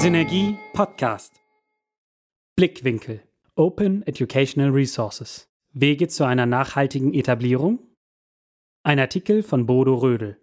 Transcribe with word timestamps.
Synergie 0.00 0.56
Podcast. 0.72 1.42
Blickwinkel. 2.56 3.20
Open 3.54 4.02
Educational 4.06 4.70
Resources. 4.70 5.50
Wege 5.74 6.08
zu 6.08 6.24
einer 6.24 6.46
nachhaltigen 6.46 7.12
Etablierung? 7.12 7.80
Ein 8.82 8.98
Artikel 8.98 9.42
von 9.42 9.66
Bodo 9.66 9.96
Rödel. 9.96 10.38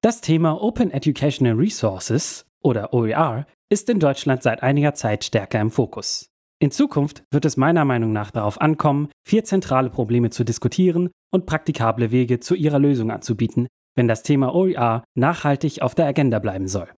Das 0.00 0.22
Thema 0.22 0.60
Open 0.60 0.90
Educational 0.90 1.54
Resources 1.54 2.46
oder 2.62 2.92
OER 2.92 3.46
ist 3.68 3.88
in 3.88 4.00
Deutschland 4.00 4.42
seit 4.42 4.64
einiger 4.64 4.94
Zeit 4.94 5.22
stärker 5.22 5.60
im 5.60 5.70
Fokus. 5.70 6.28
In 6.58 6.72
Zukunft 6.72 7.22
wird 7.30 7.44
es 7.44 7.56
meiner 7.56 7.84
Meinung 7.84 8.12
nach 8.12 8.32
darauf 8.32 8.60
ankommen, 8.60 9.08
vier 9.24 9.44
zentrale 9.44 9.88
Probleme 9.88 10.30
zu 10.30 10.42
diskutieren 10.42 11.10
und 11.30 11.46
praktikable 11.46 12.10
Wege 12.10 12.40
zu 12.40 12.56
ihrer 12.56 12.80
Lösung 12.80 13.12
anzubieten, 13.12 13.68
wenn 13.96 14.06
das 14.06 14.22
Thema 14.22 14.54
OER 14.54 15.02
nachhaltig 15.14 15.82
auf 15.82 15.94
der 15.94 16.06
Agenda 16.06 16.38
bleiben 16.38 16.68
soll. 16.68 16.88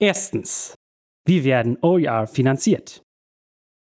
Erstens. 0.00 0.74
Wie 1.24 1.44
werden 1.44 1.78
OER 1.82 2.26
finanziert? 2.26 3.02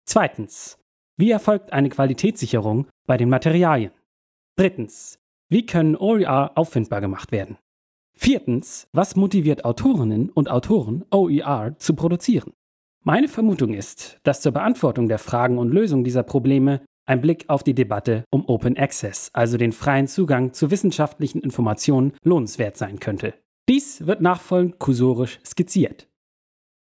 Zweitens. 0.05 0.77
Wie 1.17 1.31
erfolgt 1.31 1.73
eine 1.73 1.89
Qualitätssicherung 1.89 2.87
bei 3.07 3.17
den 3.17 3.29
Materialien? 3.29 3.91
Drittens. 4.55 5.17
Wie 5.49 5.65
können 5.65 5.95
OER 5.95 6.51
auffindbar 6.55 7.01
gemacht 7.01 7.31
werden? 7.31 7.57
Viertens. 8.13 8.87
Was 8.93 9.15
motiviert 9.15 9.65
Autorinnen 9.65 10.29
und 10.29 10.49
Autoren, 10.51 11.05
OER 11.11 11.75
zu 11.79 11.95
produzieren? 11.95 12.53
Meine 13.03 13.27
Vermutung 13.27 13.73
ist, 13.73 14.19
dass 14.21 14.41
zur 14.41 14.51
Beantwortung 14.51 15.07
der 15.07 15.17
Fragen 15.17 15.57
und 15.57 15.71
Lösung 15.71 16.03
dieser 16.03 16.21
Probleme 16.21 16.85
ein 17.11 17.21
Blick 17.21 17.45
auf 17.47 17.63
die 17.63 17.75
Debatte 17.75 18.23
um 18.31 18.47
Open 18.47 18.77
Access, 18.77 19.29
also 19.33 19.57
den 19.57 19.71
freien 19.71 20.07
Zugang 20.07 20.53
zu 20.53 20.71
wissenschaftlichen 20.71 21.41
Informationen, 21.41 22.13
lohnenswert 22.23 22.77
sein 22.77 22.99
könnte. 22.99 23.33
Dies 23.69 24.07
wird 24.07 24.21
nachfolgend 24.21 24.79
kursorisch 24.79 25.39
skizziert. 25.45 26.07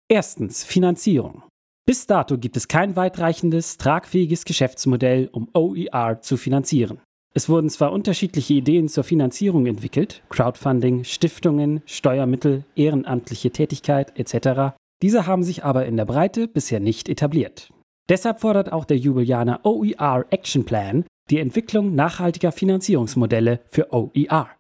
Erstens 0.09 0.65
Finanzierung. 0.65 1.45
Bis 1.87 2.07
dato 2.07 2.39
gibt 2.39 2.57
es 2.57 2.69
kein 2.69 2.97
weitreichendes, 2.97 3.77
tragfähiges 3.77 4.45
Geschäftsmodell, 4.45 5.29
um 5.33 5.48
OER 5.53 6.21
zu 6.23 6.37
finanzieren. 6.37 7.01
Es 7.35 7.48
wurden 7.48 7.69
zwar 7.69 7.93
unterschiedliche 7.93 8.55
Ideen 8.55 8.89
zur 8.89 9.05
Finanzierung 9.05 9.67
entwickelt, 9.67 10.23
Crowdfunding, 10.31 11.05
Stiftungen, 11.05 11.83
Steuermittel, 11.85 12.65
ehrenamtliche 12.77 13.51
Tätigkeit 13.51 14.19
etc., 14.19 14.75
diese 15.03 15.27
haben 15.27 15.43
sich 15.43 15.65
aber 15.65 15.85
in 15.85 15.98
der 15.98 16.07
Breite 16.07 16.48
bisher 16.48 16.81
nicht 16.81 17.11
etabliert. 17.11 17.69
Deshalb 18.09 18.41
fordert 18.41 18.71
auch 18.73 18.85
der 18.85 18.99
Jubilianer 18.99 19.61
OER 19.65 20.27
Action 20.31 20.65
Plan 20.65 21.05
die 21.31 21.39
Entwicklung 21.39 21.95
nachhaltiger 21.95 22.53
Finanzierungsmodelle 22.53 23.61
für 23.67 23.93
OER. 23.93 24.51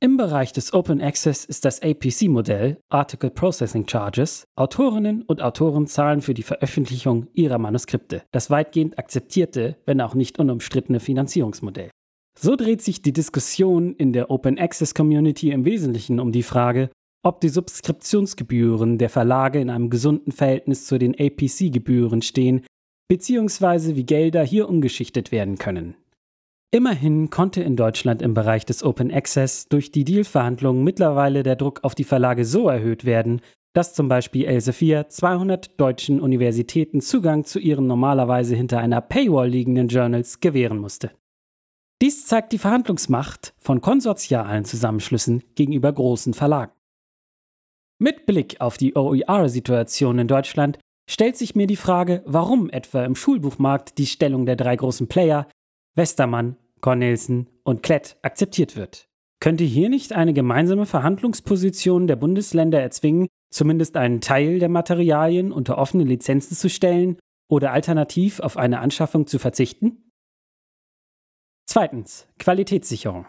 Im 0.00 0.16
Bereich 0.16 0.52
des 0.52 0.72
Open 0.72 1.00
Access 1.00 1.44
ist 1.44 1.64
das 1.64 1.82
APC-Modell 1.82 2.78
Article 2.88 3.30
Processing 3.30 3.86
Charges. 3.88 4.44
Autorinnen 4.56 5.22
und 5.22 5.42
Autoren 5.42 5.86
zahlen 5.86 6.22
für 6.22 6.34
die 6.34 6.42
Veröffentlichung 6.42 7.26
ihrer 7.34 7.58
Manuskripte, 7.58 8.22
das 8.30 8.50
weitgehend 8.50 8.98
akzeptierte, 8.98 9.76
wenn 9.86 10.00
auch 10.00 10.14
nicht 10.14 10.38
unumstrittene 10.38 11.00
Finanzierungsmodell. 11.00 11.90
So 12.38 12.54
dreht 12.54 12.82
sich 12.82 13.02
die 13.02 13.12
Diskussion 13.12 13.94
in 13.94 14.12
der 14.12 14.30
Open 14.30 14.58
Access 14.58 14.94
Community 14.94 15.50
im 15.50 15.64
Wesentlichen 15.64 16.20
um 16.20 16.30
die 16.30 16.44
Frage, 16.44 16.90
ob 17.24 17.40
die 17.40 17.48
Subskriptionsgebühren 17.48 18.98
der 18.98 19.10
Verlage 19.10 19.60
in 19.60 19.70
einem 19.70 19.90
gesunden 19.90 20.30
Verhältnis 20.30 20.86
zu 20.86 20.98
den 20.98 21.14
APC-Gebühren 21.18 22.22
stehen, 22.22 22.64
beziehungsweise 23.08 23.96
wie 23.96 24.04
Gelder 24.04 24.44
hier 24.44 24.68
umgeschichtet 24.68 25.32
werden 25.32 25.58
können. 25.58 25.96
Immerhin 26.70 27.30
konnte 27.30 27.62
in 27.62 27.76
Deutschland 27.76 28.20
im 28.20 28.34
Bereich 28.34 28.66
des 28.66 28.82
Open 28.82 29.10
Access 29.10 29.68
durch 29.68 29.90
die 29.90 30.04
Dealverhandlungen 30.04 30.84
mittlerweile 30.84 31.42
der 31.42 31.56
Druck 31.56 31.82
auf 31.82 31.94
die 31.94 32.04
Verlage 32.04 32.44
so 32.44 32.68
erhöht 32.68 33.06
werden, 33.06 33.40
dass 33.72 33.94
zum 33.94 34.08
Beispiel 34.08 34.44
Elsevier 34.44 35.08
200 35.08 35.80
deutschen 35.80 36.20
Universitäten 36.20 37.00
Zugang 37.00 37.44
zu 37.44 37.58
ihren 37.58 37.86
normalerweise 37.86 38.54
hinter 38.54 38.78
einer 38.78 39.00
Paywall 39.00 39.48
liegenden 39.48 39.88
Journals 39.88 40.40
gewähren 40.40 40.78
musste. 40.78 41.12
Dies 42.02 42.26
zeigt 42.26 42.52
die 42.52 42.58
Verhandlungsmacht 42.58 43.54
von 43.58 43.80
konsortialen 43.80 44.64
Zusammenschlüssen 44.64 45.42
gegenüber 45.54 45.92
großen 45.92 46.34
Verlagen. 46.34 46.72
Mit 47.98 48.26
Blick 48.26 48.60
auf 48.60 48.76
die 48.76 48.94
OER-Situation 48.94 50.18
in 50.18 50.28
Deutschland 50.28 50.78
stellt 51.08 51.36
sich 51.36 51.56
mir 51.56 51.66
die 51.66 51.76
Frage, 51.76 52.22
warum 52.26 52.70
etwa 52.70 53.04
im 53.04 53.16
Schulbuchmarkt 53.16 53.98
die 53.98 54.06
Stellung 54.06 54.46
der 54.46 54.56
drei 54.56 54.76
großen 54.76 55.08
Player 55.08 55.48
Westermann, 55.96 56.56
Cornelsen 56.80 57.48
und 57.64 57.82
Klett 57.82 58.16
akzeptiert 58.22 58.76
wird. 58.76 59.08
Könnte 59.40 59.64
hier 59.64 59.88
nicht 59.88 60.12
eine 60.12 60.32
gemeinsame 60.32 60.86
Verhandlungsposition 60.86 62.06
der 62.06 62.16
Bundesländer 62.16 62.80
erzwingen, 62.80 63.28
zumindest 63.50 63.96
einen 63.96 64.20
Teil 64.20 64.58
der 64.58 64.68
Materialien 64.68 65.52
unter 65.52 65.78
offene 65.78 66.04
Lizenzen 66.04 66.56
zu 66.56 66.68
stellen 66.68 67.18
oder 67.48 67.72
alternativ 67.72 68.40
auf 68.40 68.56
eine 68.56 68.80
Anschaffung 68.80 69.26
zu 69.26 69.38
verzichten? 69.38 70.12
Zweitens. 71.66 72.26
Qualitätssicherung. 72.38 73.26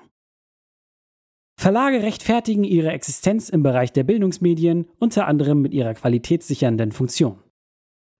Verlage 1.59 2.01
rechtfertigen 2.03 2.63
ihre 2.63 2.91
Existenz 2.91 3.49
im 3.49 3.63
Bereich 3.63 3.91
der 3.91 4.03
Bildungsmedien 4.03 4.87
unter 4.97 5.27
anderem 5.27 5.61
mit 5.61 5.73
ihrer 5.73 5.93
qualitätssichernden 5.93 6.91
Funktion. 6.91 7.43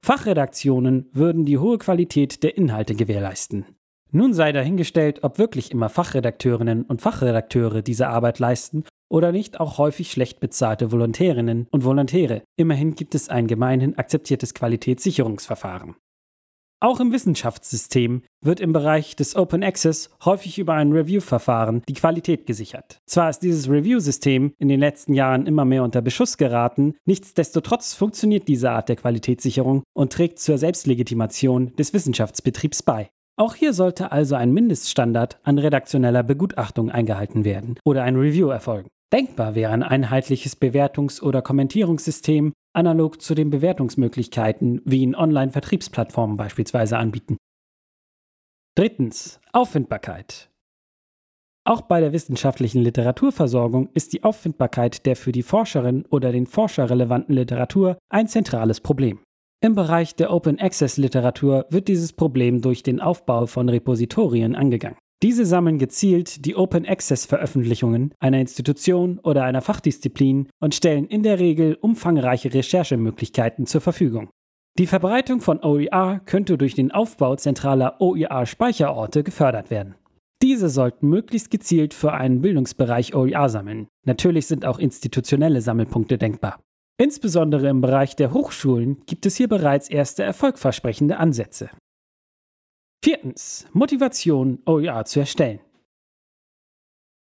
Fachredaktionen 0.02 1.10
würden 1.14 1.46
die 1.46 1.58
hohe 1.58 1.78
Qualität 1.78 2.42
der 2.44 2.58
Inhalte 2.58 2.96
gewährleisten. 2.96 3.66
Nun 4.12 4.34
sei 4.34 4.52
dahingestellt, 4.52 5.24
ob 5.24 5.38
wirklich 5.38 5.72
immer 5.72 5.90
Fachredakteurinnen 5.90 6.84
und 6.84 7.02
Fachredakteure 7.02 7.84
diese 7.84 8.08
Arbeit 8.08 8.40
leisten 8.40 8.86
oder 9.08 9.32
nicht 9.32 9.60
auch 9.60 9.78
häufig 9.78 10.12
schlecht 10.12 10.40
bezahlte 10.40 10.92
Volontärinnen 10.92 11.68
und 11.70 11.84
Volontäre. 11.84 12.42
Immerhin 12.56 12.96
gibt 12.96 13.14
es 13.14 13.30
ein 13.30 13.48
gemeinhin 13.48 13.98
akzeptiertes 13.98 14.54
Qualitätssicherungsverfahren. 14.54 15.96
Auch 16.82 17.02
im 17.02 17.12
Wissenschaftssystem 17.12 18.22
wird 18.42 18.62
im 18.62 18.72
Bereich 18.72 19.18
des 19.18 19.36
Open 19.36 19.64
Access 19.64 20.10
häufig 20.24 20.58
über 20.60 20.76
ein 20.76 20.94
Review-Verfahren 20.94 21.82
die 21.90 21.94
Qualität 21.94 22.46
gesichert. 22.46 23.02
Zwar 23.06 23.30
ist 23.30 23.40
dieses 23.40 23.70
Review-System 23.70 24.54
in 24.58 24.70
den 24.70 24.80
letzten 24.80 25.14
Jahren 25.14 25.46
immer 25.46 25.66
mehr 25.66 25.84
unter 25.84 26.02
Beschuss 26.02 26.38
geraten, 26.38 26.96
nichtsdestotrotz 27.04 27.96
funktioniert 27.96 28.48
diese 28.48 28.72
Art 28.72 28.88
der 28.88 28.96
Qualitätssicherung 28.96 29.84
und 29.94 30.14
trägt 30.14 30.40
zur 30.40 30.58
Selbstlegitimation 30.58 31.76
des 31.76 31.94
Wissenschaftsbetriebs 31.94 32.82
bei. 32.84 33.10
Auch 33.36 33.56
hier 33.56 33.74
sollte 33.74 34.14
also 34.14 34.36
ein 34.36 34.54
Mindeststandard 34.54 35.38
an 35.44 35.58
redaktioneller 35.58 36.24
Begutachtung 36.24 36.92
eingehalten 36.92 37.44
werden 37.44 37.78
oder 37.84 38.04
ein 38.04 38.16
Review 38.16 38.48
erfolgen. 38.50 38.88
Denkbar 39.12 39.56
wäre 39.56 39.72
ein 39.72 39.84
einheitliches 39.84 40.56
Bewertungs- 40.56 41.22
oder 41.22 41.42
Kommentierungssystem, 41.42 42.54
analog 42.74 43.22
zu 43.22 43.34
den 43.34 43.50
Bewertungsmöglichkeiten, 43.50 44.82
wie 44.86 45.02
ihn 45.02 45.16
Online-Vertriebsplattformen 45.16 46.38
beispielsweise 46.38 46.98
anbieten. 46.98 47.38
Drittens. 48.76 49.40
Auffindbarkeit. 49.52 50.50
Auch 51.66 51.82
bei 51.82 52.00
der 52.00 52.14
wissenschaftlichen 52.14 52.82
Literaturversorgung 52.82 53.90
ist 53.94 54.14
die 54.14 54.24
Auffindbarkeit 54.24 55.06
der 55.06 55.16
für 55.16 55.32
die 55.32 55.44
Forscherin 55.44 56.06
oder 56.10 56.32
den 56.32 56.46
Forscher 56.46 56.90
relevanten 56.90 57.36
Literatur 57.36 57.98
ein 58.10 58.28
zentrales 58.28 58.80
Problem. 58.80 59.20
Im 59.62 59.76
Bereich 59.76 60.16
der 60.16 60.32
Open 60.32 60.60
Access 60.60 60.98
Literatur 60.98 61.66
wird 61.70 61.90
dieses 61.90 62.14
Problem 62.14 62.62
durch 62.62 62.82
den 62.82 63.02
Aufbau 63.02 63.46
von 63.46 63.68
Repositorien 63.68 64.56
angegangen. 64.56 64.98
Diese 65.22 65.46
sammeln 65.46 65.80
gezielt 65.80 66.46
die 66.46 66.56
Open 66.56 66.86
Access 66.86 67.26
Veröffentlichungen 67.26 68.14
einer 68.20 68.40
Institution 68.40 69.20
oder 69.20 69.44
einer 69.44 69.62
Fachdisziplin 69.62 70.48
und 70.62 70.76
stellen 70.76 71.06
in 71.08 71.24
der 71.24 71.40
Regel 71.40 71.78
umfangreiche 71.82 72.54
Recherchemöglichkeiten 72.54 73.66
zur 73.66 73.82
Verfügung. 73.82 74.30
Die 74.78 74.88
Verbreitung 74.88 75.42
von 75.42 75.62
OER 75.62 76.22
könnte 76.26 76.58
durch 76.58 76.74
den 76.74 76.92
Aufbau 76.92 77.36
zentraler 77.36 78.00
OER-Speicherorte 78.00 79.24
gefördert 79.24 79.70
werden. 79.70 79.96
Diese 80.42 80.70
sollten 80.70 81.10
möglichst 81.10 81.52
gezielt 81.52 81.94
für 81.94 82.14
einen 82.14 82.40
Bildungsbereich 82.40 83.14
OER 83.14 83.50
sammeln. 83.50 83.90
Natürlich 84.06 84.48
sind 84.48 84.66
auch 84.66 84.80
institutionelle 84.80 85.60
Sammelpunkte 85.60 86.18
denkbar. 86.18 86.62
Insbesondere 86.98 87.68
im 87.68 87.82
Bereich 87.82 88.16
der 88.16 88.32
Hochschulen 88.32 89.02
gibt 89.06 89.26
es 89.26 89.36
hier 89.36 89.50
bereits 89.50 89.90
erste 89.90 90.24
erfolgversprechende 90.24 91.18
Ansätze. 91.18 91.70
Viertens. 93.02 93.66
Motivation, 93.72 94.60
OER 94.66 95.06
zu 95.06 95.22
erstellen. 95.22 95.62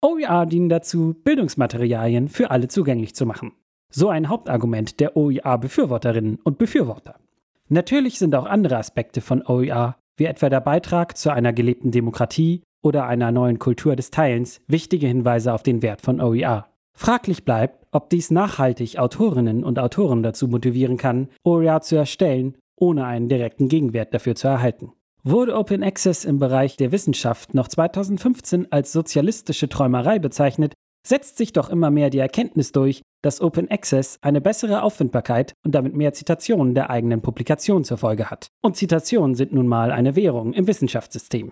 OER 0.02 0.48
dienen 0.48 0.68
dazu, 0.68 1.16
Bildungsmaterialien 1.24 2.28
für 2.28 2.50
alle 2.50 2.70
zugänglich 2.70 3.14
zu 3.14 3.28
machen. 3.28 3.52
So 3.92 4.10
ein 4.10 4.30
Hauptargument 4.30 5.00
der 5.00 5.16
OER-Befürworterinnen 5.16 6.40
und 6.44 6.58
Befürworter. 6.58 7.20
Natürlich 7.68 8.18
sind 8.18 8.34
auch 8.34 8.48
andere 8.48 8.78
Aspekte 8.78 9.22
von 9.22 9.46
OER, 9.46 9.96
wie 10.18 10.26
etwa 10.26 10.50
der 10.50 10.62
Beitrag 10.62 11.16
zu 11.16 11.32
einer 11.32 11.54
gelebten 11.54 11.92
Demokratie 11.92 12.64
oder 12.82 13.06
einer 13.06 13.32
neuen 13.32 13.60
Kultur 13.60 13.96
des 13.96 14.10
Teilens, 14.10 14.62
wichtige 14.66 15.06
Hinweise 15.06 15.54
auf 15.54 15.62
den 15.62 15.84
Wert 15.84 16.02
von 16.02 16.20
OER. 16.20 16.68
Fraglich 16.94 17.46
bleibt, 17.46 17.86
ob 17.92 18.10
dies 18.10 18.32
nachhaltig 18.32 18.98
Autorinnen 18.98 19.64
und 19.64 19.78
Autoren 19.78 20.24
dazu 20.24 20.48
motivieren 20.48 20.98
kann, 20.98 21.30
OER 21.44 21.82
zu 21.82 21.96
erstellen, 21.96 22.58
ohne 22.76 23.06
einen 23.06 23.30
direkten 23.30 23.68
Gegenwert 23.68 24.16
dafür 24.16 24.34
zu 24.34 24.48
erhalten. 24.48 24.94
Wurde 25.24 25.58
Open 25.58 25.84
Access 25.84 26.24
im 26.24 26.40
Bereich 26.40 26.78
der 26.78 26.94
Wissenschaft 26.94 27.54
noch 27.54 27.68
2015 27.68 28.72
als 28.72 28.94
sozialistische 28.94 29.68
Träumerei 29.68 30.18
bezeichnet, 30.18 30.74
setzt 31.06 31.38
sich 31.38 31.52
doch 31.52 31.70
immer 31.70 31.92
mehr 31.92 32.10
die 32.10 32.20
Erkenntnis 32.20 32.72
durch, 32.72 33.02
dass 33.22 33.42
Open 33.42 33.70
Access 33.70 34.18
eine 34.22 34.40
bessere 34.40 34.82
Auffindbarkeit 34.82 35.54
und 35.66 35.76
damit 35.76 35.94
mehr 35.94 36.14
Zitationen 36.14 36.74
der 36.74 36.90
eigenen 36.90 37.22
Publikation 37.22 37.84
zur 37.84 37.98
Folge 37.98 38.30
hat. 38.30 38.48
Und 38.62 38.78
Zitationen 38.78 39.36
sind 39.36 39.52
nun 39.52 39.68
mal 39.68 39.92
eine 39.92 40.16
Währung 40.16 40.54
im 40.54 40.68
Wissenschaftssystem. 40.68 41.52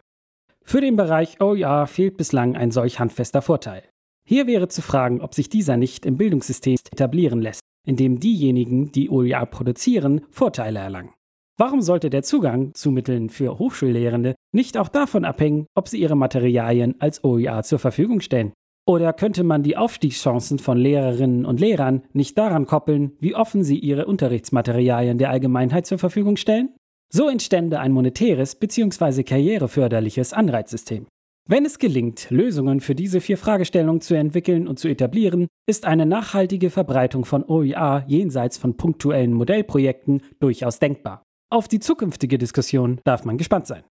Für 0.64 0.80
den 0.80 0.96
Bereich 0.96 1.42
OER 1.42 1.88
fehlt 1.88 2.16
bislang 2.16 2.56
ein 2.56 2.72
solch 2.72 3.00
handfester 3.00 3.42
Vorteil. 3.42 3.84
Hier 4.26 4.48
wäre 4.48 4.70
zu 4.70 4.82
fragen, 4.82 5.22
ob 5.22 5.34
sich 5.34 5.50
dieser 5.50 5.76
nicht 5.76 6.06
im 6.06 6.16
Bildungssystem 6.16 6.78
etablieren 6.92 7.42
lässt, 7.42 7.62
indem 7.86 8.20
diejenigen, 8.20 8.94
die 8.94 9.10
OER 9.10 9.46
produzieren, 9.46 10.22
Vorteile 10.30 10.80
erlangen. 10.80 11.17
Warum 11.60 11.82
sollte 11.82 12.12
der 12.12 12.22
Zugang 12.22 12.76
zu 12.76 12.92
Mitteln 12.92 13.30
für 13.32 13.58
Hochschullehrende 13.58 14.36
nicht 14.54 14.78
auch 14.78 14.90
davon 14.90 15.26
abhängen, 15.26 15.66
ob 15.74 15.88
sie 15.88 16.00
ihre 16.00 16.16
Materialien 16.16 16.94
als 17.00 17.24
OER 17.24 17.64
zur 17.64 17.80
Verfügung 17.80 18.22
stellen? 18.22 18.54
Oder 18.86 19.12
könnte 19.12 19.44
man 19.44 19.64
die 19.64 19.76
Aufstiegschancen 19.76 20.60
von 20.60 20.78
Lehrerinnen 20.78 21.46
und 21.46 21.60
Lehrern 21.60 22.04
nicht 22.14 22.38
daran 22.38 22.68
koppeln, 22.68 23.14
wie 23.20 23.34
offen 23.34 23.64
sie 23.64 23.80
ihre 23.80 24.06
Unterrichtsmaterialien 24.06 25.18
der 25.18 25.32
Allgemeinheit 25.32 25.88
zur 25.88 25.98
Verfügung 25.98 26.38
stellen? 26.38 26.76
So 27.12 27.28
entstände 27.28 27.80
ein 27.80 27.92
monetäres 27.92 28.54
bzw. 28.56 29.24
karriereförderliches 29.24 30.34
Anreizsystem. 30.34 31.08
Wenn 31.50 31.66
es 31.66 31.80
gelingt, 31.80 32.30
Lösungen 32.30 32.82
für 32.82 32.94
diese 32.94 33.20
vier 33.20 33.38
Fragestellungen 33.38 34.02
zu 34.02 34.14
entwickeln 34.14 34.68
und 34.68 34.78
zu 34.78 34.90
etablieren, 34.90 35.48
ist 35.66 35.86
eine 35.86 36.06
nachhaltige 36.06 36.70
Verbreitung 36.70 37.26
von 37.26 37.44
OER 37.44 38.04
jenseits 38.06 38.58
von 38.58 38.78
punktuellen 38.78 39.34
Modellprojekten 39.34 40.22
durchaus 40.40 40.80
denkbar. 40.80 41.24
Auf 41.50 41.70
die 41.70 41.80
zukünftige 41.80 42.38
Diskussion 42.38 43.00
darf 43.06 43.24
man 43.24 43.38
gespannt 43.38 43.68
sein. 43.68 43.86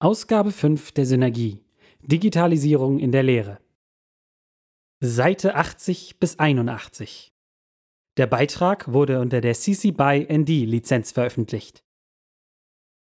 Ausgabe 0.00 0.52
5 0.52 0.92
der 0.92 1.06
Synergie. 1.06 1.64
Digitalisierung 2.02 2.98
in 2.98 3.10
der 3.10 3.22
Lehre. 3.22 3.58
Seite 5.00 5.54
80 5.54 6.18
bis 6.20 6.38
81. 6.38 7.32
Der 8.18 8.26
Beitrag 8.26 8.92
wurde 8.92 9.20
unter 9.20 9.40
der 9.40 9.54
CC 9.54 9.92
BY 9.92 10.26
ND 10.30 10.48
Lizenz 10.66 11.12
veröffentlicht. 11.12 11.85